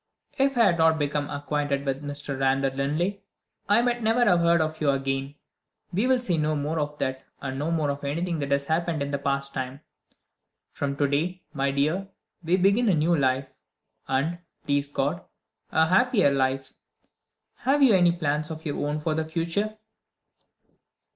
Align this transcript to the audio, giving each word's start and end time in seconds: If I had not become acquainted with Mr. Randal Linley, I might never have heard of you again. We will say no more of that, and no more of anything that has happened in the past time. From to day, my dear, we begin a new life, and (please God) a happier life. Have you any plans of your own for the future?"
If 0.39 0.57
I 0.57 0.63
had 0.63 0.79
not 0.79 0.97
become 0.97 1.29
acquainted 1.29 1.85
with 1.85 2.01
Mr. 2.01 2.39
Randal 2.39 2.73
Linley, 2.73 3.23
I 3.69 3.83
might 3.83 4.01
never 4.01 4.25
have 4.25 4.39
heard 4.39 4.59
of 4.59 4.81
you 4.81 4.89
again. 4.89 5.35
We 5.93 6.07
will 6.07 6.17
say 6.17 6.39
no 6.39 6.55
more 6.55 6.79
of 6.79 6.97
that, 6.97 7.23
and 7.39 7.59
no 7.59 7.69
more 7.69 7.91
of 7.91 8.03
anything 8.03 8.39
that 8.39 8.49
has 8.49 8.65
happened 8.65 9.03
in 9.03 9.11
the 9.11 9.19
past 9.19 9.53
time. 9.53 9.81
From 10.71 10.95
to 10.95 11.07
day, 11.07 11.43
my 11.53 11.69
dear, 11.69 12.07
we 12.43 12.57
begin 12.57 12.89
a 12.89 12.95
new 12.95 13.15
life, 13.15 13.47
and 14.07 14.39
(please 14.65 14.89
God) 14.89 15.23
a 15.71 15.85
happier 15.85 16.31
life. 16.31 16.71
Have 17.57 17.83
you 17.83 17.93
any 17.93 18.11
plans 18.11 18.49
of 18.49 18.65
your 18.65 18.77
own 18.83 18.99
for 18.99 19.13
the 19.13 19.23
future?" 19.25 19.77